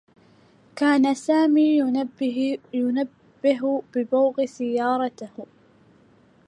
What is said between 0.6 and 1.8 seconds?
كان سامي